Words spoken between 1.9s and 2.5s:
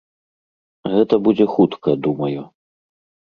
думаю.